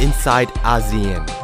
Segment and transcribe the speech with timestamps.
[0.00, 1.37] inside ASEAN.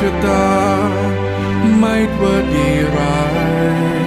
[0.00, 0.48] ชะตา
[1.78, 3.22] ไม่ว่าดีร้า
[3.96, 4.04] ย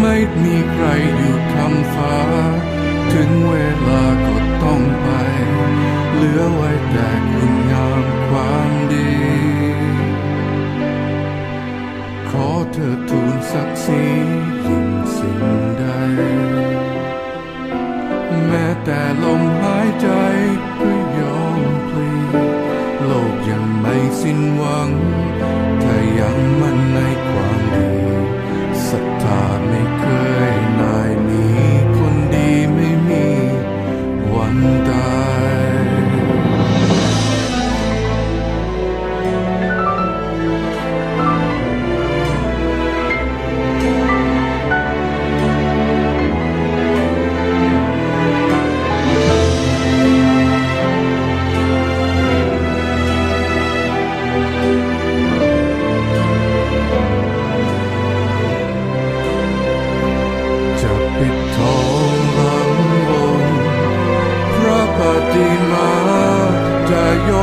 [0.00, 2.18] ไม่มีใครอยู่ทำฟ้า
[3.12, 3.54] ถึงเว
[3.88, 5.08] ลาก็ต้องไป
[6.14, 9.12] เหลือไว้แต่คุณงามความดี
[12.30, 14.04] ขอเธอทูลศักดิ์ศรี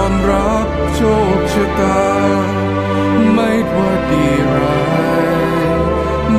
[0.03, 1.01] ความรับโช
[1.35, 2.03] คชะตา
[3.33, 4.25] ไม่ว่าดี
[4.55, 4.91] ร้า
[5.23, 5.25] ย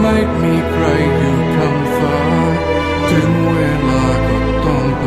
[0.01, 0.85] ไม่มีใคร
[1.17, 2.19] อยู่คำฟ้า
[3.11, 5.07] ถึงเวลาก็ต้องไป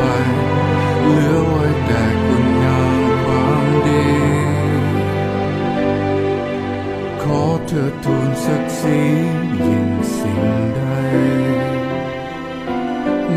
[1.05, 4.07] เหลือไว้แต่คุณงามความดี
[7.23, 9.01] ขอเธอทูลศักดิ์ศรี
[9.65, 10.43] ยิ่งสิ่ง
[10.75, 10.81] ใด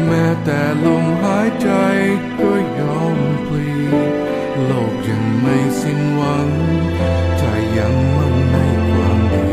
[0.07, 1.71] แม้แต่ลมหายใจ
[2.39, 3.28] ก็ยอม
[7.79, 8.57] ยังมั่นใน
[8.91, 9.49] ความดี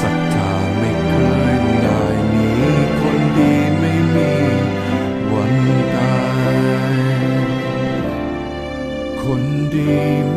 [0.00, 1.14] ศรัทธาไม่เค
[1.54, 2.50] ยได้หนี
[3.00, 4.32] คนดีไม่มี
[5.32, 5.54] วัน
[5.94, 6.16] ตา
[6.54, 6.56] ย
[9.22, 9.42] คน
[9.74, 10.33] ดี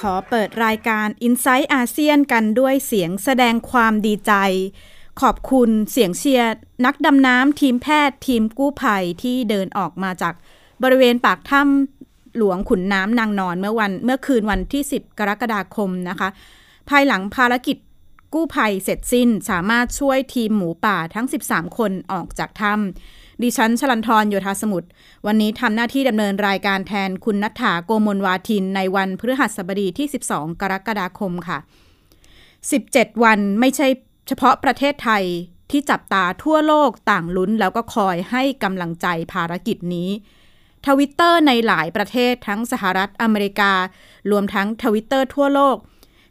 [0.00, 4.32] ขอเปิดรายการ i n s i ซต์อาเซียนกันด้วยเสียงแสดงความดีใจ
[5.20, 6.52] ขอบคุณเสียงเชียร์
[6.86, 10.34] นักดำน้ำทีมแพทย์ทีมกู้ภัยที่เดินออกมาจาก
[10.82, 16.28] บริเวณปากถ้ำหลวงขุนน้ำนางนอนเมื่อวันเมื่อคืนวันที่ 10 กรกฎาคมนะคะ
[16.88, 17.76] ภายหลังภารกิจ
[18.34, 24.88] กู้ภัยเสร็จสิ้นสามารถช่วยทีมหมูป่าทั้ง 13 คนออกจากถ้ำ ดิฉันชลันทรโยธาสมุทร
[25.26, 31.58] วันนี้ทำหน้าที่ดำเนินรายการแทนคุณนัฐาโกมลวาทินในวันพฤหัสบดีที่ 12 กรกฎาคมค่ะ
[32.40, 33.86] 17 วันไม่ใช่
[34.28, 35.24] เฉพาะประเทศไทย
[35.70, 40.10] ที่จับตาทั่วโลกต่างลุ้นแล้วก็คอยให้กำลังใจภารกิจนี้
[40.86, 43.72] ทวิตเตอร์ในหลายประเทศทั้งสหรัฐอเมริกา
[44.30, 45.76] รวมทั้งทวิตเตอร์ทั่วโลก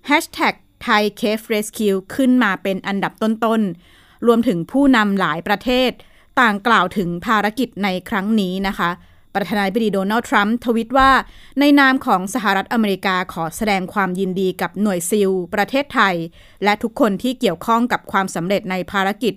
[0.09, 5.91] Hashtag Thai Cave Rescue ขึ้นมาเป็นอันดับต้นๆ รวมถึงผู้นำหลายประเทศ
[6.39, 8.89] ต่างกล่าวถึงภารกิจในครั้งนี้นะคะ
[9.35, 11.11] ประธานาธิบดีโดนัลด์ทรัมป์ทวิตว่า
[11.59, 16.15] ในนามของสหรัฐอเมริกาขอแสดงความยินดีกับหน่วยซิล ประเทศไทย
[16.63, 19.33] และทุกคนที่เกี่ยวข้องกับความสำเร็จในภารกิจ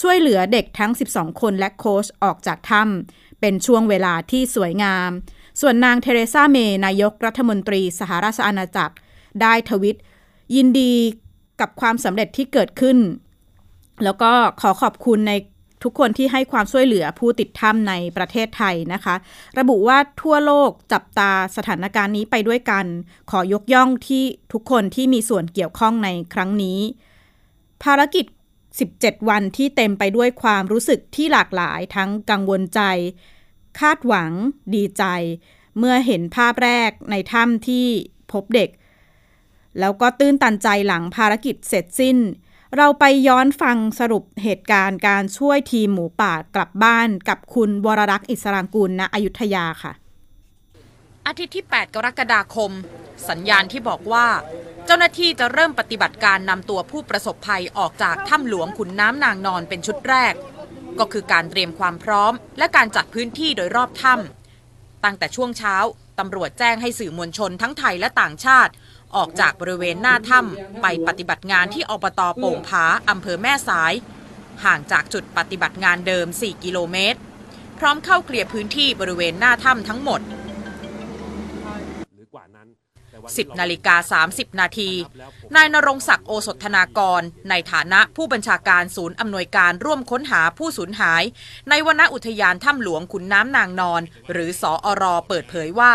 [0.00, 5.10] ช่วยเหลือเด็กทั้ง 12 คนและโค้ชออกจากถ้ำเป็นช่วงเวลาที่สวยงาม
[5.60, 8.94] ส่วนนางเทเรซาเมย์นายกรัฐมนตรีสหราชอาณาจักร
[9.42, 9.96] ได้ทวิต
[10.56, 10.92] ยินดี
[11.60, 12.98] กับความสำเร็จที่เกิดขึ้น
[14.04, 15.32] แล้วก็ขอขอบคุณใน
[15.82, 19.14] ทุกคนที่ให้ความช่วยเหลือผู้ติดถ้ำในประเทศไทยนะคะ
[19.58, 22.86] ระบุว่าทั่วโลกจับตาสถานการณ์นี้ไปด้วยกัน
[23.30, 26.80] ขอยกย่องที่ทุกคนที่มีส่วนเกี่ยวข้องในครั้งนี้
[27.82, 28.26] ภารกิจ
[28.76, 32.80] 17 วันที่เต็มไปด้วยความรู้สึกที่หลากหลายทั้งกังวลใจ
[33.80, 34.30] คาดหวัง
[34.74, 35.04] ดีใจ
[35.78, 37.86] เมื่อเห็นภาพแรกในถ้ำที่
[38.32, 38.70] พบเด็ก
[39.80, 42.16] แล้วก็ตื้นตันใจหลังภารกิจเสร็จสิ้น
[42.76, 49.92] เราไปย้อนฟังสรุปเหตุการณ์การช่วยทีมหมูป่ากลับบ้านกับคุณวรรักษ์อิสรางกูลณอยุธยาค่ะ
[51.26, 52.70] อาทิตย์ที่ 8 กรกฎาคม
[53.28, 54.26] สัญญาณที่บอกว่า
[54.86, 60.34] เจ้าหน้าที่จะเริ่มปฏิบัติการนำตัวผู้ประสบภัยออกจากถ้ำหลวงขุนน้ำนางนอนเป็นชุดแรก
[60.98, 65.76] ก็คือการเตรียมความพร้อม และการจัดพื้นที่โดยรอบถ้ำตั้งแต่ช่วงเช้า
[66.18, 68.72] ตำรวจแจ้งให้สื่อมวลชนทั้งไทยและต่างชาติ
[69.16, 73.92] ออกจากบริเวณหน้าถ้ำไปปฏิบัติงานที่อบตโป่งผาอำเภอแม่สาย
[74.64, 77.18] ห่างจากจุดปฏิบัติงานเดิม 4 กิโลเมตร
[77.78, 80.20] พร้อมเข้าเคลียร์พื้นที่บริเวณหน้าถ้ำทั้งหมด
[83.14, 84.90] 10 นาฬิกา 30 นาที
[85.56, 91.22] นายนรงศักดิ์โอสถธนากร ในฐานะผู้บัญชาการศูนย์อำนวยการร่วมค้นหาผู้สูญหาย
[91.68, 94.02] ในวนอุทยานถ้ำหลวงขุนน้ำนางนอน
[94.32, 95.92] หรือสออรอเปิดเผยว่า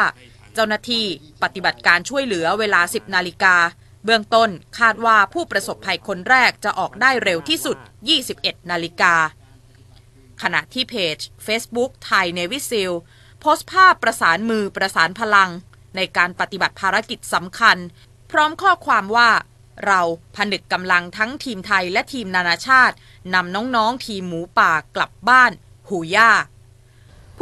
[0.53, 1.06] เจ้าหน้าที่
[1.44, 3.56] ปฏิบัติการช่วยเหลือเวลา 10 นาฬิกา
[4.06, 4.50] เบื้องต้น
[4.80, 7.77] คาดว่าผู้ประสบภัยคนแรกจะออกได้เร็วที่สุด
[8.24, 9.15] 21 นาฬิกา
[10.42, 12.92] ขณะที่เพจ Facebook ไทยเนวิซิล
[13.39, 15.50] โพสต์ภาพประสานมือประสานพลัง
[15.95, 17.77] ในการปฏิบัติภารกิจสำคัญ
[18.31, 19.30] พร้อมข้อความว่า
[19.86, 20.01] เรา
[20.36, 22.95] ผนึกกำลังทั้งทีมไทยและทีมนานาชาติ
[23.33, 25.51] นำน้องๆทีมหมูป่ากลับบ้าน
[25.89, 26.31] หูย่า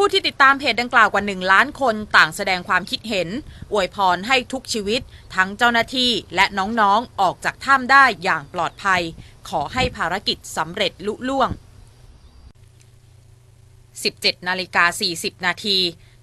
[0.01, 3.29] ผู้ที่ติดตามเพจดังกล่าวกว่า 1 ล้านคนต่างแสดงความคิดเห็น
[3.71, 5.01] อวยพรให้ทุกชีวิต
[5.35, 9.01] ทั้งเจ้าหน้าที่และน้องๆออกจากถ้ำได้อย่างปลอดภัย
[9.49, 11.49] ขอให้ภารกิจสำเร็จลุล่วง
[13.63, 14.85] 17 นาฬิกา
[15.15, 15.77] 40 นาที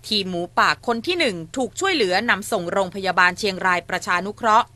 [0.08, 4.66] ทีมหมูป่าคนที่หนึ่งถูกช่วยเหลือนำส่งโรงพยาบาลเชียงรายประชานุเคราะห์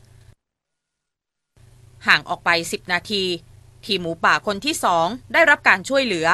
[2.07, 3.23] ห่างออกไป 10 นาที
[3.85, 6.27] ทีมหมูป่าคนที่สองได้รับการช่วยเหลือ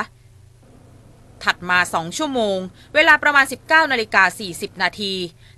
[1.43, 2.57] ถัดมา 2 ชั่วโมง
[2.95, 4.23] เวลาประมาณ 19นาฬิกา
[4.53, 5.13] 40 นาที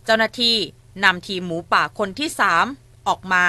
[0.06, 0.56] เจ้าหน้าที่
[1.04, 2.30] นำทีมหมูป่าคนที่
[2.70, 3.46] 3 ออกมา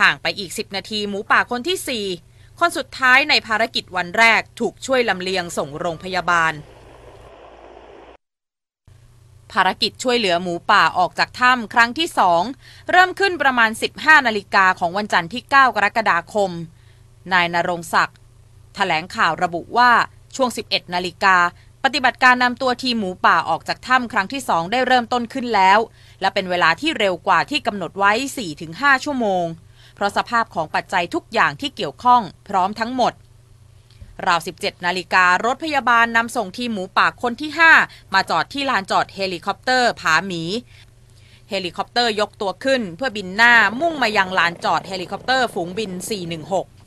[0.00, 6.52] ห่างไปอีก 10 นาทีหมูป่าคนที่ 4 คนสุดท้ายในภารกิจวันแรกถูกช่วยลำเลียงส่งโรงพยาบาล
[9.52, 12.08] ภารกิจช่วยเหลือหมูป่าออกจากถ้ำครั้งที่
[12.48, 16.50] 2 เริ่มขึ้นประมาณ 15นาฬิกาของวันจันทร์ที่ 9 กรกฎาคม
[17.32, 18.18] นายนรงศักดิ์
[18.74, 19.90] แถลงข่าวระบุว่า
[20.36, 21.36] ช่วง 11 นาฬิกา
[21.84, 25.78] ปฏิบัติการนำตัวทีมหมูป่าออกจากถ้ำครั้งที่ 2 ได้เริ่มต้นขึ้นแล้ว
[26.20, 28.12] และเป็นเวลาที่เร็วกว่าที่กำหนดไว้
[28.58, 29.44] 4-5 ชั่วโมง
[29.94, 33.12] เพราะสภาพของปัจจัยทุกอย่างที่เกี่ยวข้องพร้อมทั้งหมด
[34.26, 37.50] ราว 17 นาฬิการถพยาบาลนำส่งทีมหมูป่าคนที่
[37.82, 40.42] 5 มาจอดที่ลานจอดเฮลิคอปเตอร์ผาหมี
[41.50, 46.79] เฮลิคอปเตอร์ยกตัวขึ้น เพื่อบินหน้ามุ่งมายังลานจอดเฮลิคอปเตอร์ฝูงบิน 416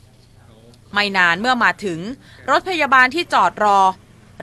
[0.94, 2.00] ไม่นานเมื่อมาถึง
[2.50, 3.78] รถพยาบาลที่จอดรอ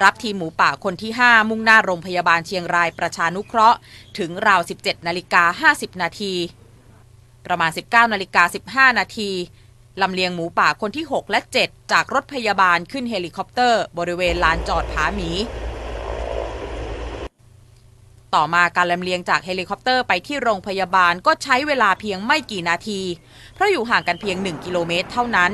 [0.03, 3.77] รับทีมหมูป่าคนที่ 5 มุ่งหน้าโรงพยาบาลเชียงรายประชานุเคราะห์
[4.17, 6.33] ถึงราว 17 นาฬิกา 50 นาที
[7.45, 9.29] ประมาณ 19 นาฬิกา 15 นาที
[10.01, 15.29] ลำเลียงหมูป่าคนที่ 6 และ 7 จากรถพยาบาลขึ้นเฮลิคอปเตอร์ บริเวณลานจอดผาหมี
[18.35, 23.01] ต่อมาการลำเลียงจากเฮลิคอปเตอร์ไปที่โรงพยาบาลก็ใช้เวลาเพียงไม่กี่นาที
[23.53, 25.51] เพราะอยู่ห่างกันเพียง 1 กิโลเมตรเท่านั้น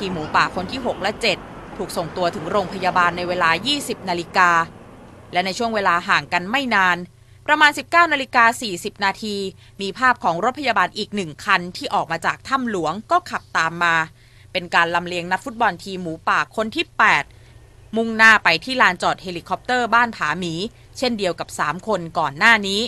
[0.00, 1.12] ทีมหมูป่าคนที่ 6 และ
[1.46, 4.50] 7 ถูกส่งตัวถึงโรงพยาบาลในเวลา 20 นาฬิกา
[5.32, 6.96] และในช่วงเวลาห่างกันไม่นาน
[7.46, 9.36] ประมาณ 19 นาฬิกา 40 นาที
[9.80, 13.94] มีภาพของรถพยาบาลอีกหนึ่งคันที่ออกมาจากถ้ำหลวงก็ขับตามมา
[14.52, 16.84] เป็นการลำเลียงนักฟุตบอลทีมหมูป่าคนที่
[17.40, 20.54] 8 มุ่งหน้าไปที่ลานจอดเฮลิคอปเตอร์บ้านผาหมี
[20.98, 22.80] เช่นเดียวกับ 3 คนก่อนหน้านี้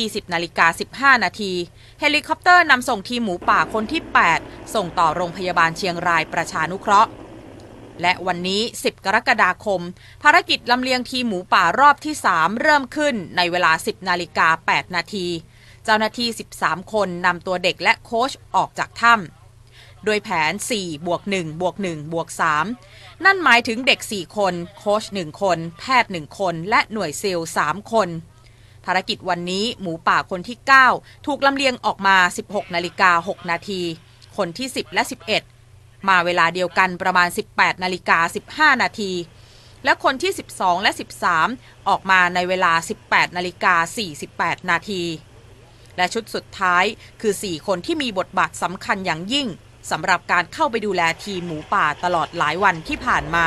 [0.00, 1.52] 20นาฬิกา15 นาที
[2.00, 4.02] เฮลิคอปเตอร์นำส่งทีมหมูป่าคนที่
[4.36, 7.10] 8 ส่งต่อโรงพยาบาลเชียงรายประชานุเคราะห์
[8.02, 9.80] และวันนี้ 10 กรกฎาคม
[10.22, 15.26] ภารกิจลำเลียงทีมหมูป่ารอบที่ 3 เริ่มขึ้นในเวลา 10นาฬิกา8นาที
[15.84, 22.28] เจ้าหน้าที่ 13 คนนำตัวเด็กและโค้ชออกจากถ้ำโดยแผน 4 บวก 1 บวก 1 บวก
[22.76, 28.08] 3 นั่นหมายถึงเด็ก 4 คน โค้ช 1 คน แพทย์ 1 คน และหน่วยซิล 3 คน
[28.84, 30.58] ภารกิจวันนี้หมูป่าคนที่
[30.92, 33.82] 9 ถูกลำเลียงออกมา 16นาฬิกา6นาที
[34.36, 35.02] คนที่ 10 และ
[35.56, 38.18] 11 มาเวลาเดียวกันประมาณ 18นาฬิกา
[38.74, 39.12] 15นาที
[39.84, 40.90] และคนที่ 12 และ
[41.40, 42.72] 13 ออกมาในเวลา
[43.04, 43.74] 18นาฬิกา
[44.22, 45.02] 48 นาที
[45.96, 46.84] และชุดสุดท้าย
[47.20, 49.48] คือ 4 คนที่มีบทบาทสำคัญอย่างยิ่ง
[49.90, 53.46] สำหรับการเข้าไปดูแลทีมหมูป่าตลอดหลายวันที่ผ่านมา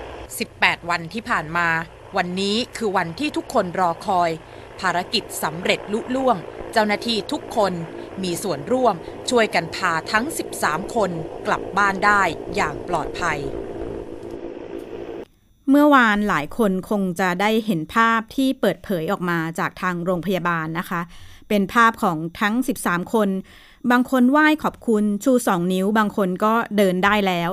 [0.00, 1.68] 18 วันที่ผ่านมา
[2.16, 4.30] วันนี้คือวันที่ทุกคนรอคอย
[4.80, 6.36] ภารกิจสำเร็จลุล่วง
[6.72, 7.72] เจ้าหน้าที่ทุกคน
[8.22, 8.94] มีส่วนร่วม
[9.30, 10.24] ช่วยกันพาทั้ง
[10.58, 11.10] 13 คน
[11.46, 12.22] กลับบ้านได้
[12.54, 13.38] อย่างปลอดภัย
[15.70, 21.00] เมื่อวานหลายคนคงจะได้เห็นภาพที่เปิดเผยออกมาจากทางโรงพยาบาลนะคะ
[21.48, 23.28] เป็นภาพของทั้ง 13 คน
[23.90, 27.50] บางคนไหว้ขอบคุณชูสองนิ้ว บางคนก็เดินได้แล้ว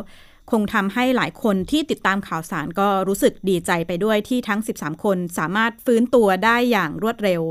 [0.51, 7.41] คงทำให้หลายคนที่ติดตามข่าวสารก็รู้สึกดีใจไปด้วยที่ทั้ง 13 คนสามารถฟื้นตัวได้อย่างรวดเร็ว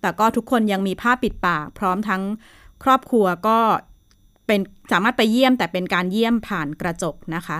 [0.00, 2.22] แต่ก็ทุกคนยังมีผ้าปิดปาก พร้อมทั้ง
[2.82, 3.58] ครอบครัวก็
[4.46, 4.60] เป็น
[4.92, 7.58] สามารถไปเยี่ยมแต่เป็นการเยี่ยมผ่านกระจกนะคะ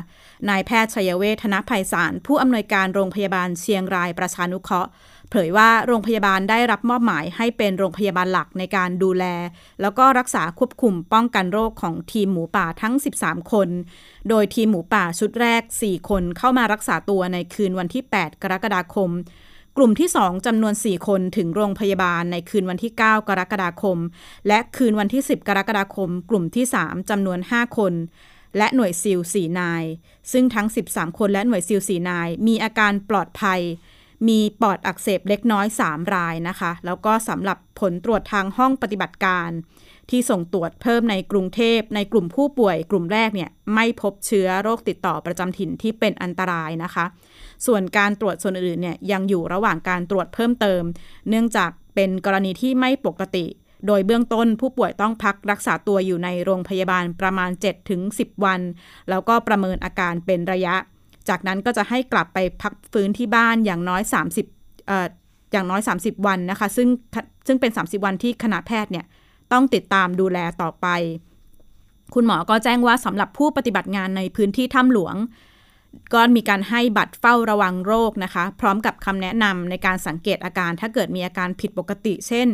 [0.49, 4.91] นายแพทย์ชัยเวทธนภัยสาร ผู้อำนวยการโรงพยาบาลเชียงรายประชานุเคราะห์
[5.31, 9.25] เผยว่าโรงพยาบาลได้รับมอบหมายให้เป็นโรงพยาบาลหลักในการดูแล
[9.81, 13.69] แล้วก็รักษาควบคุมป้องกันโรคของทีมหมูป่าทั้ง 13 คน
[14.29, 19.11] โดยทีมหมูป่าชุดแรก 4 คนเข้ามารักษาตัวในคืนวันที่ 8 กรกฎาคม
[19.77, 23.99] กลุ่มที่ 2จำนวน 4 คนถึงโรงพยาบาลในคืนวันที่ 9 กรกฎาคม
[24.49, 27.93] และคืนวันที่ 10 กรกฎาคม กลุ่มที่ 3จำนวน 5 คน
[28.57, 29.85] และหน่วยซิล4นาย
[30.33, 33.61] ซึ่งทั้ง 13 คนและหน่วยซิล4นาย มีอาการปลอดภัย
[34.29, 39.51] มีปอดอักเสบเล็กน้อย 3 รายนะคะ แล้วก็สำหรับผลตรวจทางห้องปฏิบัติการ
[40.11, 47.05] ที่ส่งตรวจเพิ่มในกรุงเทพ ในกลุ่มผู้ป่วย กลุ่มแรกเนี่ยไม่พบเชื้อโรคติดต่อประจำถิ่นที่เป็นอันตรายนะคะ
[47.67, 50.83] ส่วนการตรวจส่วนอื่นเนี่ยยังอยู่ระหว่างการตรวจเพิ่มเติม
[51.29, 53.47] เนื่องจากเป็นกรณีที่ไม่ปกติ
[53.87, 57.51] โดยเบื้องต้นผู้ป่วยต้องพักรักษาตัวอยู่ในโรงพยาบาลประมาณ
[57.97, 58.61] 7-10 วัน
[59.11, 60.77] แล้วก็ประเมินอาการเป็นระยะ
[61.29, 64.03] จากนั้นก็จะให้กลับไปพักฟื้นที่บ้านอย่างน้อย
[64.45, 65.07] 30เอ่อ
[65.53, 66.89] อย่างน้อย 30 วันนะคะ ซึ่ง
[67.47, 69.07] ซึ่งเป็น 30 วันที่คณะแพทย์เนี่ย
[69.53, 70.87] ต้องติดตามดูแลต่อไป
[72.15, 75.17] คุณหมอก็แจ้งว่าสำหรับผู้ปฏิบัติงานในพื้นที่ถ้ำหลวง
[76.15, 82.47] ก็มีการให้บัตรเฝ้าระวังโรคนะคะ พร้อมกับคำแนะนำในการสังเกตอาการ ถ้าเกิดมีอาการผิดปกติ เช่น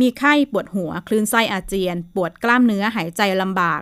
[0.00, 3.80] มีไข้ปวดหัว คลื่นไส้อาเจียน ปวดกล้ามเนื้อหายใจลำบาก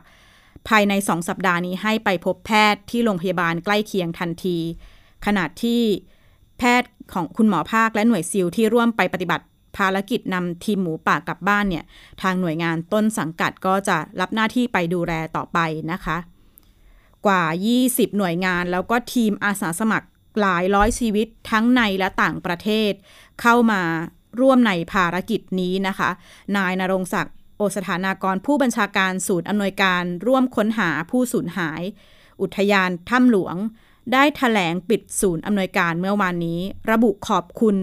[0.69, 4.59] ภายใน 2 สัปดาห์นี้ให้ไปพบแพทย์ที่โรงพยาบาลใกล้เคียงทันที
[5.27, 5.81] ขณะที่
[6.59, 9.45] แพทย์ของคุณหมอภาคและหน่วยซิลที่ร่วมไปปฏิบัติ
[9.77, 11.85] ภารกิจนำทีมหมูป่ากลับบ้านเนี่ย
[12.23, 15.59] ทางหน่วยงานต้นสังกัดก็จะรับหน้าที่ไปดูแลต่อไป
[15.93, 16.17] นะคะ
[17.27, 17.43] กว่า
[17.81, 20.09] 20 หน่วยงานแล้วก็ทีมอาสาสมัคร
[20.41, 22.93] หลายร้อยชีวิตทั้งในและต่างประเทศ
[23.41, 23.83] เข้ามา
[24.41, 26.11] ร่วมในภารกิจนี้นะคะ
[26.57, 31.83] นายนรงศักดิ์ โอสถานากรผู้บัญชาการศูนย์อำนวยการร่วมค้นหาผู้สูญหาย
[32.41, 33.57] อุทยานถ้ำหลวง
[34.13, 36.61] ได้ถแถลงปิดศูนย์อำนวยการเมื่อวานนี้
[36.91, 37.77] ระบุขอบคุณ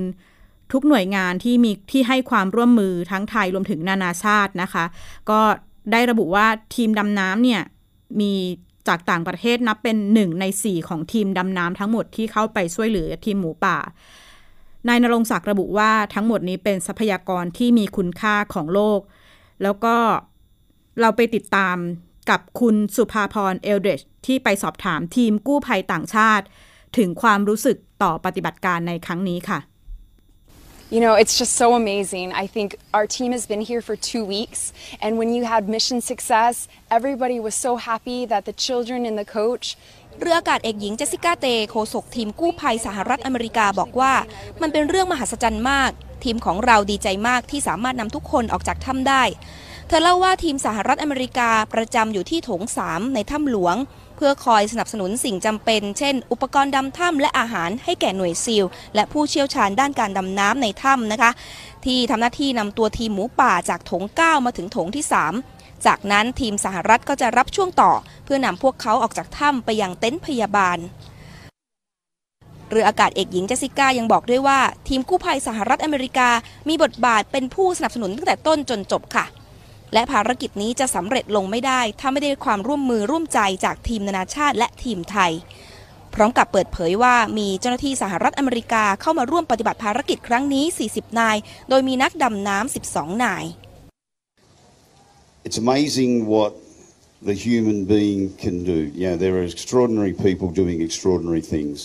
[0.72, 4.86] ทุกหน่วยงานที่มีที่ให้ความร่วมมือทั้งไทยรวมถึงนานาชาตินะคะ
[5.30, 5.40] ก็
[5.92, 7.62] ได้ระบุว่าทีมดำน้ำเนี่ย
[8.20, 8.34] มี
[8.88, 13.78] จากต่างประเทศนับเป็นหนึ่งในสี่ของทีมดำน้ำทั้งหมดที่เข้าไปช่วยเหลือทีมหมูป่า
[14.88, 19.00] นายนรงศักดิ์ระบุว่าทั้งหมดนี้เป็นทรัพยากรที่มีคุณค่าของโลก
[19.64, 19.96] แล้วก็
[21.02, 21.78] เราไปติดตาม
[22.30, 26.46] กับคุณสุภาพรเอลเดรชที่ไปสอบถามทีมกู้ภัยต่างชาติ
[26.98, 29.60] ถึงความรู้สึกต่อปฏิบัติการในครั้งนี้ค่ะ
[30.94, 32.28] You know, it's just so amazing.
[32.44, 34.62] I think our team has been here for two weeks,
[35.04, 36.56] and when you had mission success,
[36.98, 39.66] everybody was so happy that the children and the coach
[40.22, 44.14] เรืออากาศเอกหญิงเจสสิก้าเตโฆษกทีมกู้ภัยสหรัฐอเมริกาบอกว่า
[44.62, 45.92] มันเป็นเรื่องมหัศจรรย์มาก
[46.26, 49.24] ทีมของเราดีใจมากที่สามารถนำทุกคนออกจากถ้ำได้
[49.88, 53.76] เธอเล่าว่าทีมสหรัฐอเมริกาประจำอยู่ที่โถง 3 ในถ้ำหลวง
[54.16, 58.66] เพื่อคอยสนับสนุนสิ่งจำเป็น เช่น อุปกรณ์ดำถ้ำและอาหารให้แก่หน่วยซีล
[58.96, 61.32] และผู้เชี่ยวชาญด้านการดำน้ำในถ้ำนะคะ
[61.86, 65.06] ที่ทำหน้าที่นำตัวทีมหมูป่าจากโถง 9 มาถึงโถงที่
[65.46, 67.92] 3จากนั้นทีมสหรัฐก็จะรับช่วงต่อ
[68.26, 70.78] เพื่อนำพวกเขาออกจากถ้ำไปยังเต็นท์พยาบาล
[72.76, 76.30] รืออากาศเอกหญิงเจสสิก้ายังบอกด้วยว่า ทีมกู้ภัยสหรัฐอเมริกา
[76.68, 79.26] มีบทบาทเป็นผู้สนับสนุนตั้งแต่ต้นจนจบค่ะ
[79.94, 85.32] และภารกิจนี้จะสำเร็จลงไม่ได้ ถ้าไม่ได้ความร่วมมือร่วมใจจากทีมนานาชาติและทีมไทย
[86.14, 91.38] พร้อมกับเปิดเผยว่ามีเจ้าหน้าที่สหรัฐอเมริกาเข้ามาร่วมปฏิบัติภารกิจครั้งนี้ 40 นาย
[91.70, 93.46] โดยมีนักดำน้ำ 12 นาย
[95.48, 96.52] It's amazing what
[97.30, 98.78] the human being can do.
[99.02, 101.78] You know, there are extraordinary people doing extraordinary things.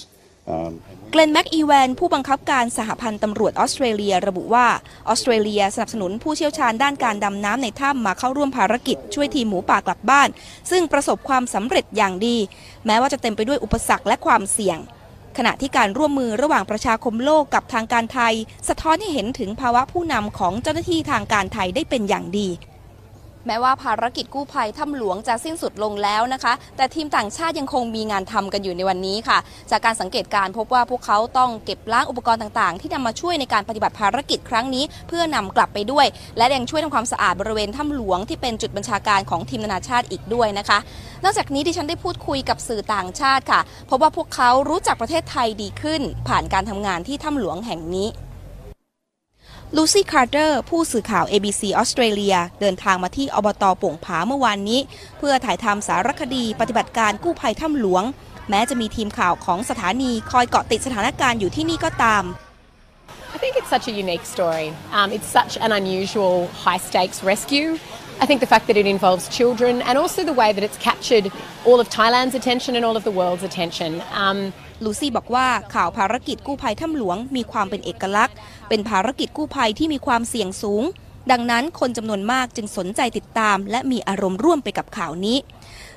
[1.10, 4.66] เกลนแม็กอีแวนผู้บังคับการสหพันธ์ตำรวจออสเตรเลียระบุว่า
[5.08, 10.28] ออสเตรเลียสนับสนุนผู้เชี่ยวชาญด้านการดำน้ำในถ้ำมาเข้าร่วมภารกิจช่วยทีมหมูป่ากลับบ้าน
[10.70, 12.36] ซึ่งประสบความสำเร็จอย่างดี
[12.86, 14.78] แม้ว่าจะเต็มไปด้วยอุปสรรคและความเสี่ยง
[15.38, 18.34] ขณะที่การร่วมมือระหว่างประชาคมโลกกับทางการไทย
[18.68, 22.48] สะท้อนให้เห็นถึงภาวะผู้นำของเจ้าหน้าที่ทางการไทยได้เป็นอย่างดี
[23.46, 29.38] แม้ว่าภารกิจกู้ภัยถ้ำหลวงจะสิ้นสุดลงแล้วนะคะ แต่ทีมต่างชาติยังคงมีงานทำกันอยู่ในวันนี้ค่ะ
[29.70, 36.06] จากการสังเกตการพบว่าพวกเขาต้องเก็บล้างอุปกรณ์ต่างๆ ที่นำมาช่วยในการปฏิบัติภารกิจครั้งนี้ เพื่อนำกลับไปด้วย
[36.36, 40.78] และยังช่วยทำความสะอาดบริเวณถ้ำหลวงที่เป็นจุดบัญชาการของทีมนานาชาติอีกด้วยนะคะ
[41.24, 48.08] นอกจากนี้ดิฉันได้พูดคุยกับสื่อต่างชาติค่ะพบว่าพวกเขารู้จักประเทศไทยดีขึ้น ผ่านการทำงานที่ถ้ำหลวงแห่งนี้
[49.76, 54.80] ลูซี่คาร์เตอร์ผู้สื่อข่าว ABC ออสเตรเลียเดินทางมาที่อบตโป่งผาเมื่อวานนี้
[55.18, 58.04] เพื่อถ่ายทำสารคดีปฏิบัติการกู้ภัยถ้ำหลวง
[58.50, 62.24] แม้จะมีทีมข่าวของสถานีคอยเกาะติดสถานการณ์อยู่ที่นี่ก็ตาม
[63.34, 64.68] I think it's such a unique story.
[64.98, 67.68] Um, it's such an unusual high stakes rescue.
[68.22, 71.26] I think the fact that it involves children and also the way that it's captured
[71.68, 73.90] all of Thailand's attention and all of the world's attention.
[74.24, 74.38] Um,
[74.84, 78.36] ลูซี่บอกว่าข่าวภารกิจกู้ภัยถ้ำหลวงมีความเป็นเอกลักษณ์
[78.70, 80.84] เป็นภารกิจกู้ภัยที่มีความเสี่ยงสูง
[81.30, 85.38] ดังนั้นคนจำนวนมากจึงสนใจติดตาม และมีอารมณ์ร่วมไปกับข่าวนี้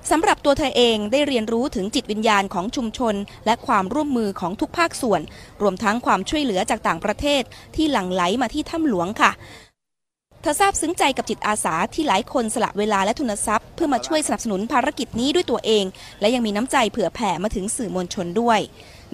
[0.10, 3.16] สำหรับตัวเธอเองได้เรียนรู้ถึงจิตวิญญาณของชุมชน
[3.46, 5.22] และความร่วมมือของทุกภาคส่วน
[5.62, 7.44] รวมทั้งความช่วยเหลือจากต่างประเทศ
[7.76, 9.32] ที่หลั่งไหลมาที่ถ้ำหลวงค่ะ
[10.42, 15.86] เธอซาบซึ้งใจกับจิตอาสาที่หลายคนสละเวลาและทุนทรัพย์ เพื่อมาช่วยสนับสนุนภารกิจนี้ด้วยตัวเอง
[16.22, 18.60] และยังมีน้ำใจเผื่อแผ่มาถึงสื่อมวลชนด้วย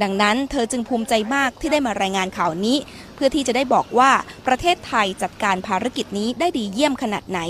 [0.01, 2.77] ดังนั้นเธอจึงภูมิใจมากที่ได้มารายงานข่าวนี้
[3.15, 4.11] เพื่อที่จะได้บอกว่า
[4.47, 7.41] ประเทศไทยจัดการภารกิจนี้ได้ดีเยี่ยมขนาดไหน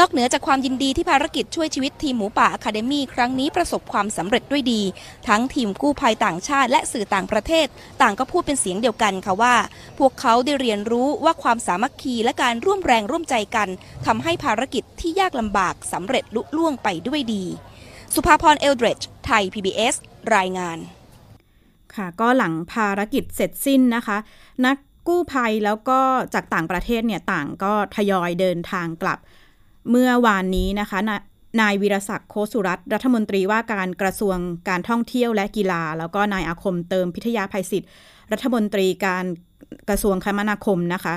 [0.00, 4.82] นอกเหนือจากความยินดีที่ภารกิจช่วยชีวิตทีมหมูป่าอะคาเดมี่ครั้งนี้ประสบความสำเร็จด้วยดี
[5.28, 7.66] ทั้งทีมกู้ภัยต่างชาติและสื่อต่างประเทศ
[8.02, 9.54] ต่างก็พูดเป็นเสียงเดียวกันค่ะว่า
[9.98, 13.68] พวกเขาได้เรียนรู้ว่าความสามัคคีและการร่วมแรงร่วมใจกัน
[14.06, 17.44] ทำให้ภารกิจที่ยากลำบากสำเร็จลุล่วงไปด้วยดี
[18.14, 19.94] สุภาพรเอลเดรจไทย PBS
[20.36, 20.78] รายงาน
[21.98, 24.18] ค่ะ ก็หลังภารกิจเสร็จสิ้นนะคะ
[24.66, 24.76] นัก
[25.08, 26.00] กู้ภัยแล้วก็
[26.34, 29.18] จากต่างประเทศเนี่ยต่างก็ทยอยเดินทางกลับ
[29.90, 31.16] เมื่อวานนี้นะคะนา
[31.60, 34.36] นายวีรศักดิ์โคสุรัตรัฐมนตรีว่าการกระทรวง
[34.68, 37.88] การท่องเที่ยวและกีฬา แล้วก็นายอาคมเติมพิทยาไพสิฐ
[38.32, 39.24] รัฐมนตรีว่าการ
[39.88, 41.14] กระทรวงคมนาคมนะคะ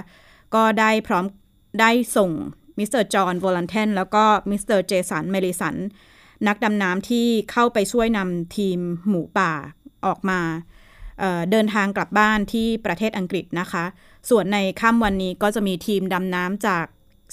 [0.56, 1.26] ก็ได้พร้อม
[1.82, 2.32] ได้ส่ง
[2.78, 5.76] มิสเตอร์จอห์นโวลันเธนแล้วก็มิสเตอร์เจสันมัลลินสัน
[6.48, 9.52] นักดำน้ำที่เข้าไปช่วยนำทีมหมูป่า
[10.06, 10.40] ออกมา
[11.20, 13.84] เดินทางกลับบ้านที่ประเทศอังกฤษนะคะ
[14.30, 16.86] ส่วนในค่ำวันนี้ก็จะมีทีมดำน้ำจาก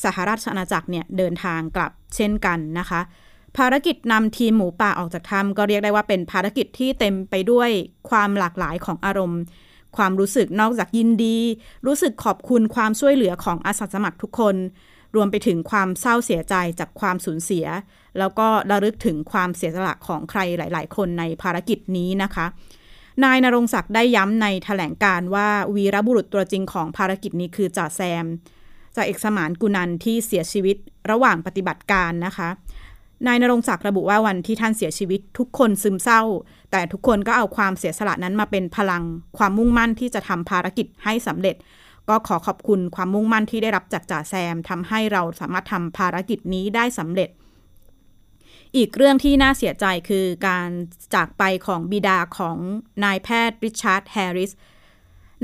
[0.05, 3.01] สหราชอาณาจักรเนี่ยเดินทางกลับเช่นกันนะคะ
[3.57, 7.71] ภารกิจนำทีมหมูป่าออกจากถ้ำก็เรียกได้ว่าเป็นภารกิจที่เต็มไปด้วย
[8.11, 9.41] ความหลากหลายของอารมณ์
[9.97, 11.39] ความรู้สึกนอกจากยินดี
[11.87, 14.57] รู้สึกขอบคุณความช่วยเหลือของอาสาสมัครทุกคน
[15.17, 17.67] รวมไปถึงความเศร้าเสียใจจากความสูญเสีย
[18.19, 22.47] แล้วก็ระลึกถึงความเสียสละของใครหลาย ๆ คนในภารกิจนี้นะคะ
[23.25, 28.27] นายนรงศักดิ์ได้ย้ำในถแถลงการว่าวีรบุรุษตัวจริงของภารกิจนี้คือจ่าแซม
[28.97, 30.77] จ่าเอกสมานกุนันที่เสียชีวิต
[31.11, 32.49] ระหว่างปฏิบัติการนะคะ
[33.27, 36.23] นายนรงศักดิ์ระบุว่าวันที่ท่านเสียชีวิตทุกคนซึมเศร้า
[36.71, 39.03] แต่ทุกคนก็เอาความเสียสละนั้นมาเป็นพลัง
[39.39, 41.57] ความมุ่งมั่นที่จะทำภารกิจให้สำเร็จ
[42.09, 47.31] ก็ขอขอบคุณความมุ่งมั่นที่ได้รับจากจ่าแซมทำให้เราสามารถทำภารกิจนี้ได้สำเร็จ
[48.77, 50.69] อีกเรื่องที่น่าเสียใจคือการ
[51.15, 52.57] จากไปของบิดาของ
[53.05, 54.53] นายแพทย์ริชาร์ดแฮร์ริส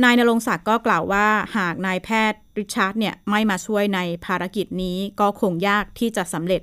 [0.03, 6.63] นายนรงศักดิ์ก็กล่าวว่าหากนายแพทย์ริชาร์ดเนี่ยไม่มาช่วยในภารกิจนี้ก็คงยากที่จะสำเร็จ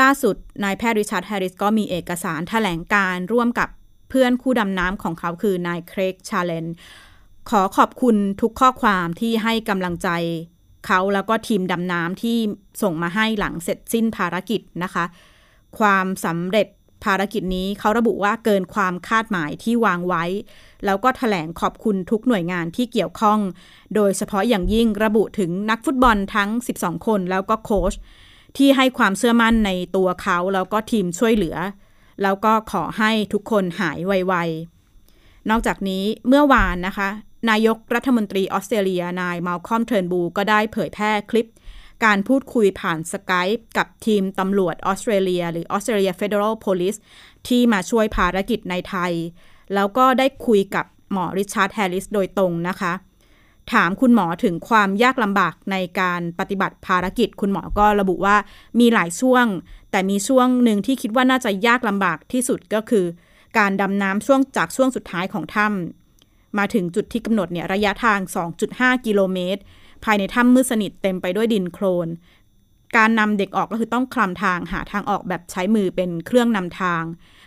[0.00, 3.68] ล่าสุดนายแพทย์ริชาร์ดแฮร์ริสก็มีเอกสารแถลงการณ์ร่วมกับ
[4.08, 6.66] เพื่อนคู่ดำน้ำของเขาคือนายเครกชาลเลน
[7.50, 10.08] ขอขอบคุณทุกข้อความที่ให้กำลังใจ
[10.86, 12.36] เขาแล้วก็ทีมดำน้ำที่
[12.82, 15.04] ส่งมาให้หลังเสร็จสิ้นภารกิจนะคะ
[15.78, 16.68] ความสำเร็จ
[17.04, 20.24] ภารกิจนี้เขาระบุว่าเกินความคาดหมายที่วางไว้
[20.84, 23.38] แล้วก็ถแถลงขอบคุณทุกหน่วยงานที่เกี่ยวข้อง
[23.94, 27.94] โดยเฉพาะอย่างยิ่งระบุถึงนักฟุตบอลทั้ง 12 คนแล้วก็โค้ช
[28.56, 31.56] ที่ให้ความเชื่อมั่นในตัวเขาแล้วก็ทีมช่วยเหลือ
[32.22, 37.10] แล้วก็ขอให้ทุกคนหายไวๆ นอกจากนี้เมื่อวานนะคะ
[37.50, 41.48] นายกรัฐมนตรีออสเตรเลียนายมาลคอมเทิร์นบูก็ได้เผยแพร่คลิป
[42.04, 46.98] การพูดคุยผ่านสกายกับทีมตำรวจออสเตรเลีย หรือ Australia Federal Police
[47.48, 49.12] ที่มาช่วยภารกิจในไทย
[49.74, 52.92] แล้วก็ได้คุยกับหมอริชาร์ดแฮร์ริสโดยตรงนะคะ
[53.72, 58.36] ถามคุณหมอถึงความยากลำบากในการปฏิบัติภารกิจ คุณหมอก็ระบุว่า
[58.80, 59.46] มีหลายช่วง
[59.90, 63.06] แต่มีช่วงหนึ่งที่คิดว่าน่าจะยากลำบากที่สุดก็คือ
[63.58, 65.97] การดำน้ำช่วงจากช่วงสุดท้ายของถ้ำ
[66.58, 68.18] มาถึงจุดที่กำหนดเนี่ยระยะทาง
[68.62, 69.60] 2.5 กิโลเมตร
[70.04, 72.08] ภายในถ้ำมืดสนิทเต็มไปด้วยดินโคลน
[72.96, 77.02] การนำเด็กออกก็คือต้องคลำทางหาทางออกแบบใช้มือเป็นเครื่องนำทาง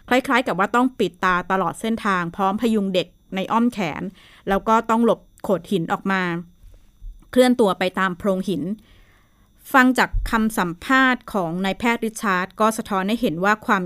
[0.08, 4.04] คล้ายๆ กับว่าต้องปิดตาตลอดเส้นทาง พร้อมพยุงเด็กในอ้อมแขน
[4.50, 6.22] แล้วก็ต้องหลบโขดหินออกมา
[7.32, 8.64] เคลื่อนตัวไปตามโพรงหิน
[9.74, 13.84] ฟังจากคำสัมภาษณ์ของนายแพทย์ริชาร์ดก็สะท้อนให้เห็นว่าความ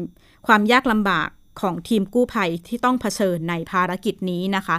[0.48, 1.30] ความยากลำบาก
[1.62, 4.78] ของทีมกู้ภัยที่ต้องเผชิญในภารกิจนี้นะคะ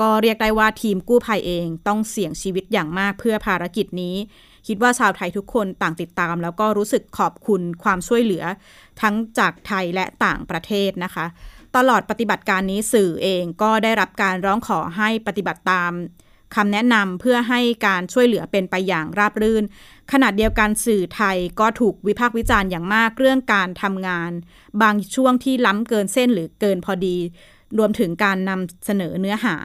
[0.00, 4.16] ก็เรียกได้ว่าทีมกู้ภัยเองต้องเสี่ยงชีวิตอย่างมากเพื่อภารกิจนี้
[4.66, 8.44] คิดว่าชาวไทยทุกคนต่างติดตาม แล้วก็รู้สึกขอบคุณความช่วยเหลือ
[9.00, 11.26] ทั้งจากไทยและต่างประเทศนะคะ
[11.76, 15.92] ตลอดปฏิบัติการนี้สื่อเองก็ได้รับการร้องขอให้ปฏิบัติตาม
[16.56, 19.64] คำแนะนำเพื่อให้การช่วยเหลือเป็นไปอย่างราบรื่น
[20.12, 24.30] ขณะเดียวกันสื่อไทยก็ถูกวิพากษ์วิจารณ์อย่างมากเรื่องการทำงาน
[24.82, 27.16] บางช่วงที่ล้ำเกินเส้นหรือเกินพอดี
[27.78, 29.56] รวมถึงการนำเสนอเนื้อหา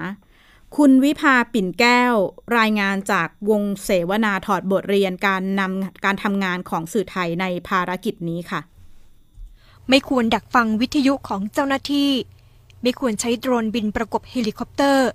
[0.77, 2.13] คุณวิภาปิ่นแก้ว
[2.57, 8.61] รายงานจากวงเสวนาถอดบทเรียนการนำการทำงานของสื่อไทยในภารกิจนี้ค่ะ
[9.89, 12.11] ไม่ควรดักฟังวิทยุของเจ้าหน้าที่
[12.81, 15.09] ไม่ควรใช้โดรนบินประกบเฮลิคอปเตอร์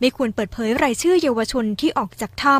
[0.00, 2.56] ไม่ควรเปิดเผยรายชื่อเยาวชนที่ออกจากถ้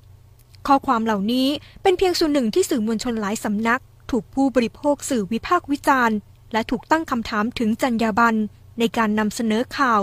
[0.00, 1.48] ำข้อความเหล่านี้
[1.82, 6.16] เป็นเพียงส่วนหนึ่งที่สื่อมวลชนหลายสำนัก ถูกผู้บริโภคสื่อวิพากษ์วิจารณ์
[6.52, 8.38] และถูกตั้งคำถามถึงจรรยาบรรณ
[8.78, 10.00] ในการนำเสนอข่าว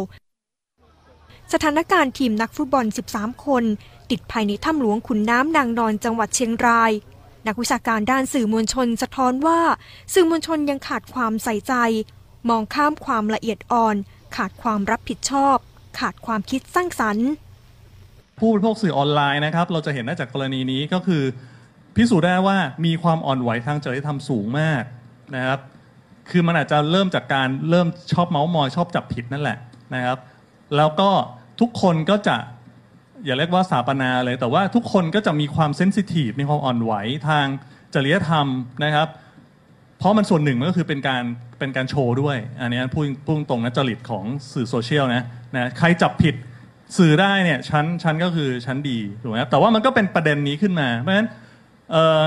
[1.53, 3.63] สถานการณ์ทีมนักฟุตบอล 13 คน
[4.12, 6.91] ติดภายในถ้ำหลวงขุนน้ำนางนอนจังหวัดเชียงราย
[7.47, 9.60] นักวิชาการด้านสื่อมวลชนสะท้อนว่า
[10.13, 11.73] สื่อมวลชนยังขาดความใส่ใจ
[12.49, 13.95] มองข้ามความละเอียดอ่อน
[14.36, 15.57] ขาดความรับผิดชอบ
[15.99, 17.30] ขาดความคิดสร้างสรรค์
[18.39, 21.23] ผู้บริโภคสื่อออนไลน์นะครับ เราจะเห็นได้จากกรณีนี้ก็คือ
[21.95, 24.84] พิสูจน์ได้ว่ามีความอ่อนไหวทางจริยธรรมสูงมาก
[25.36, 25.60] นะครับ
[26.30, 29.58] คือมันอาจจะเริ่มจากการเริ่มชอบเมาส์มอยชอบจับผิดนั่นแหละ
[29.95, 30.17] นะครับ
[30.77, 31.10] แล้วก็
[31.62, 32.38] ทุกคนก็จะ
[33.25, 36.93] อย่าเรียกว่าสาปนาเลย แต่ว่าทุกคนก็จะมีความเซนซิทีฟมีความอ่อนไหว
[37.30, 37.45] ทาง
[37.93, 38.47] จริยธรรม
[38.84, 39.08] นะครับ
[40.02, 41.24] เพราะมันส่วนหนึ่งมันก็คือเป็นการ
[41.60, 45.24] เป็นการโชว์ด้วย อันนี้พูดพูดตรงนะจริตของสื่อโซเชียลนะ
[45.56, 46.36] นะใครจับผิด
[46.98, 51.28] สื่อได้เนี่ยชั้นชั้นก็คือชั้นดีถูกไหมครับแต่ว่ามันก็เป็นประเด็นนี้ขึ้นมา เพราะฉะนั้น
[51.92, 52.22] เออ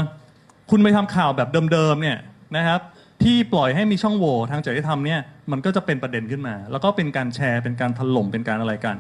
[0.71, 2.19] คุณไปทำข่าวแบบเดิมๆเนี่ย
[2.57, 2.81] นะครับ
[3.23, 8.97] ที่ปล่อยให้มีช่องโหว่ทางจริยธรรมเนี่ยมันก็จะเป็นประเด็นขึ้นมา แล้วก็เป็นการแชร์เป็นการถล่มเป็นการอะไรกัน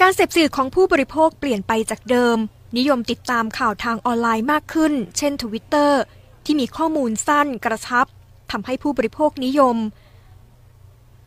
[0.00, 2.36] การเสพสื่อของผู้บริโภคเปลี่ยนไปจากเดิม
[2.78, 6.00] นิยมติดตามข่าวทางออนไลน์มากขึ้น เช่นทวิตเตอร์
[6.46, 8.06] ที่มีข้อมูลสั้นกระชับ
[8.50, 9.76] ทำให้ผู้บริโภคนิยม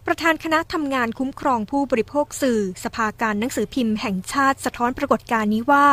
[0.05, 5.87] ประธานคณะทำงานคุ้มครองผู้บริโภคสื่อ สภาการหนังสือพิมพ์แห่งชาติสะท้อนปรากฏการณ์นี้ว่า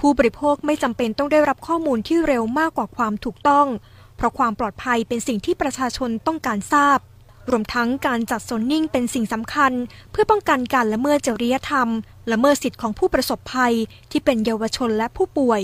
[0.00, 3.66] ผู้บริโภคไม่จำเป็นต้องได้รับข้อมูลที่เร็วมากกว่าความถูกต้อง
[4.16, 6.98] เพราะความปลอดภัยเป็นสิ่งที่ประชาชนต้องการทราบ
[7.50, 9.72] รวมทั้งการจัดโซนนิ่งเป็นสิ่งสำคัญ
[10.10, 11.88] เพื่อป้องกันการละเมิดจริยธรรม
[12.32, 13.74] ละเมิดสิทธิของผู้ประสบภัย
[14.10, 15.60] ที่เป็นเยาวชนและผู้ป่วย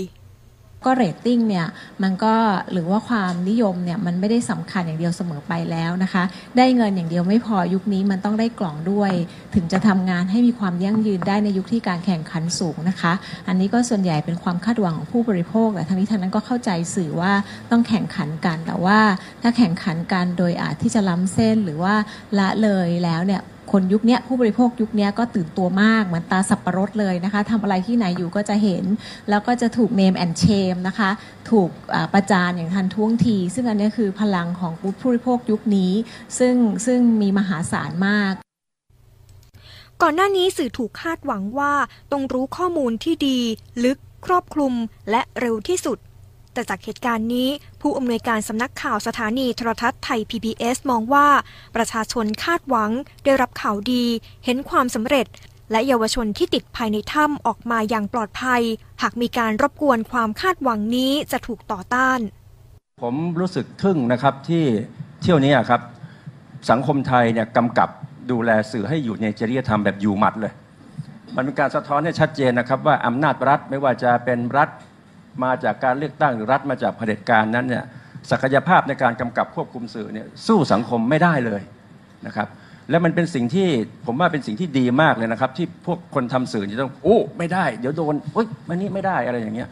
[0.85, 1.67] ก็เรตติ้งเนี่ย
[2.03, 2.35] มันก็
[2.71, 6.23] หรือว่าความนิยมเนี่ยมันไม่ได้สำคัญอย่างเดียวเสมอไปแล้วนะคะ
[6.57, 9.11] ได้เงินอย่างเดียวไม่พอยุคนี้มันต้องได้กล่องด้วย
[9.55, 13.13] ถึงจะทำงานให้มีความยั่งยืนได้ในยุคที่การแข่งขันสูงนะคะ
[13.47, 17.33] อันนี้ก็ส่วนใหญ่เป็นความคาดหวังของผู้บริโภคแต่ทั้งนี้ทั้งนั้นก็เข้าใจสื่อว่า
[17.71, 18.99] ต้องแข่งขันกันแต่ว่า
[19.41, 21.95] ถ้าแข่งขันกันโดยอาจที่จะล้ำเส้นหรือว่า
[22.39, 28.83] ละเลยแล้วเนี่ย คนยุคนี้ผู้บริโภคยุคนี้ก็ตื่นตัวมากเหมือนตาสับประรดเลยนะคะทำอะไรที่ไหนอยู่ก็จะเห็น
[29.29, 31.09] แล้วก็จะถูกเนมแอนเชมนะคะ
[31.51, 31.69] ถูก
[32.13, 35.91] ประจานอย่างทันท่วงที ซึ่งอันนี้คือพลังของผู้บริโภคยุคนี้
[36.39, 38.33] ซึ่งซึ่งมีมหาศาลมาก
[40.01, 41.73] ก่อนหน้านี้สื่อถูกคาดหวังว่า
[42.11, 43.39] ต้องรู้ข้อมูลที่ดี
[43.85, 44.73] ลึก ครอบคลุม
[45.11, 45.97] และเร็วที่สุด
[46.55, 47.49] แต่จากเหตุการณ์นี้
[47.81, 51.27] ผู้อำนวยการสำนักข่าวสถานีโทรทัศน์ไทย PBS มองว่า
[51.75, 52.91] ประชาชนคาดหวัง
[53.23, 54.05] ได้รับข่าวดี
[54.45, 55.27] เห็นความสำเร็จ
[55.71, 58.61] และเยาวชนที่ติดภายในถ้ำออกมาอย่างปลอดภัย
[59.01, 62.19] หากมีการรบกวนความคาดหวังนี้จะถูกต่อต้าน
[63.03, 64.63] ผมรู้สึกทึ่งนะครับที่
[65.21, 65.81] เที่ยวนี้ครับ
[66.69, 67.89] สังคมไทยเนี่ยกำกับ
[68.31, 70.53] ดูแลสื่อให้อยู่ในจริยธรรมแบบอยู่หมัดเลย
[71.35, 74.69] มันเป็นการสะท้อนให้ชัดเจนนะครับว่าอำนาจรัฐไม่ว่าจะเป็นรัฐ
[75.43, 77.83] มาจากการเลือกตั้งหรือรัฐมาจากเผด็จการนั้นเนี่ย
[78.31, 81.61] ศักยภาพในการกำกับควบคุมสื่อเนี่ยสู้สังคมไม่ได้เลย
[82.27, 82.47] นะครับ
[82.89, 83.67] และมันเป็นสิ่งที่
[84.05, 89.69] ผมว่าเป็นสิ่งที่ดีมากเลยนะครับ ที่พวกคนทำสื่อจะต้องโอ้ไม่ได้ เดี๋ยวโดนโอ๊ยมันนี้ไม่ได้อะไรอย่างเงี้ย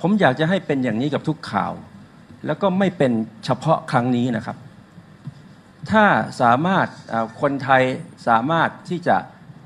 [0.00, 1.72] ผมอยากจะให้เป็นอย่างนี้กับทุกข่าว
[2.46, 3.12] แล้วก็ไม่เป็น
[3.44, 4.56] เฉพาะครั้งนี้นะครับ
[5.90, 6.04] ถ้า
[6.42, 6.86] สามารถ
[7.40, 7.82] คนไทย
[8.28, 9.16] สามารถที่จะ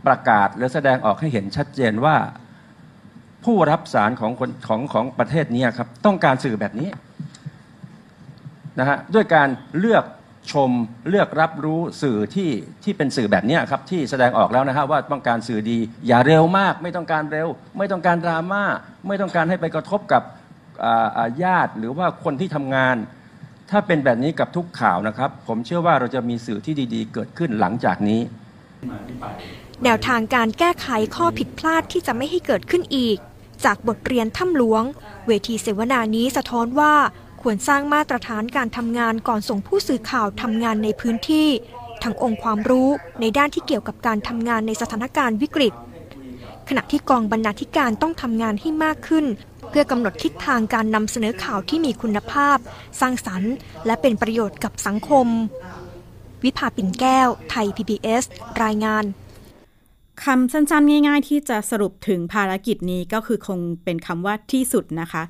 [0.07, 2.17] ประกาศหรือแสดงออกให้เห็นชัดเจนว่า
[3.45, 6.89] ผู้รับสารของคนของของประเทศนี้ครับ ต้องการสื่อแบบนี้
[8.79, 10.05] นะฮะด้วยการเลือก
[10.53, 10.71] ชม
[11.09, 12.51] เลือกรับรู้สื่อที่
[12.85, 18.65] ที่เป็นสื่อแบบนี้ครับที่แสดงออกแล้วนะฮะว่าต้องการสื่อดี อย่าเร็วมาก ไม่ต้องการเร็ว ไม่ต้องการดราม่า
[19.09, 20.23] ไม่ต้องการให้ไปกระทบกับ
[20.85, 22.97] อ่าญาติหรือว่าคนที่ทำงาน
[23.71, 28.21] ถ้าเป็นแบบนี้กับทุกข่าวนะครับ ผมเชื่อว่าเราจะมีสื่อที่ดีๆ เกิดขึ้นหลังจากนี้
[29.85, 33.19] แนวทางการแก้ไขข้อผิดพลาดที่จะไม่ให้เกิดขึ้นอีก
[33.65, 34.83] จากบทเรียนถ้ำหลวง
[35.27, 36.95] เวทีเสวนานี้สะท้อนว่า
[37.43, 41.49] ควรสร้างมาตรฐานการทำงานก่อนส่งผู้สื่อข่าวทำงานในพื้นที่
[42.03, 42.89] ทั้งองค์ความรู้
[43.21, 45.73] ในด้านที่เกี่ยวกับการทำงานในสถานการณ์วิกฤต
[46.69, 49.27] ขณะที่กองบรรณาธิการต้องทำงานให้มากขึ้น
[49.69, 52.57] เพื่อกำหนดทิศทางการนำเสนอข่าวที่มีคุณภาพ
[53.01, 53.53] สร้างสรรค์
[53.87, 55.27] และเป็นประโยชน์กับสังคม
[56.45, 58.25] วิภาปิ่นแก้ว ไทย PBS
[58.65, 59.05] รายงาน
[60.23, 65.23] คำสั้นๆ ง่าย ๆ ที่จะสรุปถึงภารกิจนี้ก็คือคงเป็นคำว่าที่สุดนะคะ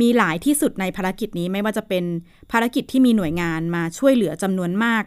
[0.00, 2.04] มีหลายที่สุดในภารกิจนี้ไม่ว่าจะเป็น
[2.52, 5.04] ภารกิจที่มีหน่วยงานมาช่วยเหลือจำนวนมาก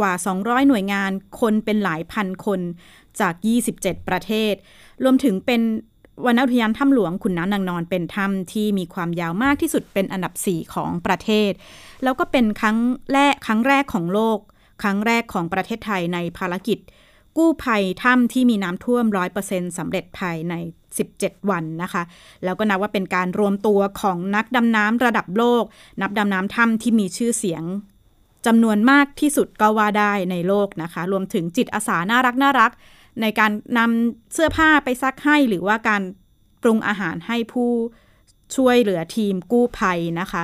[0.00, 1.10] กว่า 200 หน่วยงาน
[1.40, 2.60] คนเป็นหลายพันคน
[3.20, 3.34] จาก
[3.70, 4.54] 27 ประเทศ
[5.04, 5.60] รวมถึงเป็น
[6.26, 11.50] วนอุทยานถ้ำหลวงขุนน้ำนางนอนเป็นถ้ำที่มีความยาวมากที่สุดเป็นอันดับ 4 ของประเทศ
[12.02, 12.78] แล้วก็เป็นครั้ง
[13.12, 14.38] แรกครั้งแรกของโลก
[14.82, 16.78] ครั้งแรกของประเทศไทยในภารกิจ
[17.38, 19.04] กู้ภัยถ้ำที่มีน้ำท่วม
[19.40, 20.54] 100%สำเร็จภายใน
[21.02, 22.02] 17 วันนะคะ
[22.44, 25.64] แล้วก็นับว่าเป็นการรวมตัวของนักดำน้ำระดับโลก
[26.02, 27.64] นักดำน้ำถ้ำที่มีชื่อเสียง
[28.46, 32.70] จำนวนมากที่สุดก็ว่าได้ในโลกนะคะ รวมถึงจิตอาสาน่ารักน่ารัก
[33.20, 36.02] ในการนำเสื้อผ้าไปซักให้หรือว่าการ
[36.62, 37.70] ปรุงอาหารให้ผู้
[38.56, 40.42] ช่วยเหลือทีมกู้ภัยนะคะ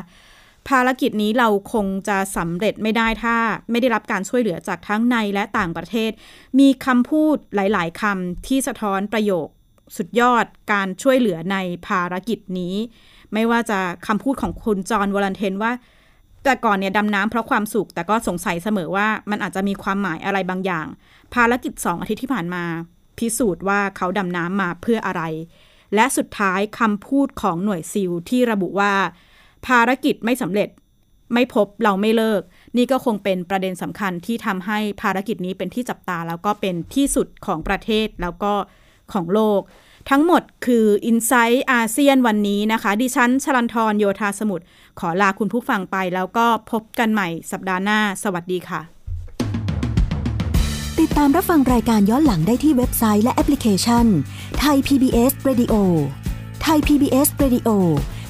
[0.69, 3.37] ภารกิจนี้เราคงจะสำเร็จไม่ได้ถ้า
[3.71, 6.11] ไม่ได้รับการช่วยเหลือจากทั้งในและต่างประเทศ
[6.59, 9.49] มีคำพูดหลาย ๆคำที่สะท้อนประโยค
[9.97, 12.75] สุดยอดการช่วยเหลือในภารกิจนี้
[13.33, 15.73] ไม่ว่าจะคำพูดของคุณจอห์นวอลันเทนว่า
[16.45, 20.87] แต่ก่อนเนี่ยดำน้ำเพราะความสุข แต่ก็สงสัยเสมอว่ามันอาจจะมีความหมายอะไรบางอย่าง
[21.35, 22.65] ภารกิจสองอาทิตย์ที่ผ่านมา
[23.19, 25.23] พิสูจน์ว่าเขาดำน้ำมาเพื่ออะไร
[25.95, 28.93] และสุดท้ายคำพูดของหน่วยซิลที่ระบุว่า
[29.67, 30.69] ภารกิจไม่สำเร็จ
[31.35, 32.43] ไม่พบเราไม่เลิก
[32.77, 38.53] นี่ก็คงเป็นประเด็นสำคัญที่ทำให้ภารกิจนี้เป็นที่จับตา แล้วก็เป็นที่สุดของประเทศแล้วก็
[39.13, 39.61] ของโลก
[40.11, 44.65] ทั้งหมดคือ i n s i ซต์อาเซียนวันนี้นะคะ ดิฉันชลันทรโยธาสมุทร
[45.01, 48.81] ขอลาคุณผู้ฟังไป แล้วก็พบกันใหม่สัปดาห์หน้า สวัสดีค่ะ
[51.01, 54.07] ติดตามรับฟังรายการย้อนหลังได้ที่เว็บไซต์และแอปพลิเคชัน
[54.61, 55.75] ไทย PBS Radio
[56.63, 57.69] ไทย PBS Radio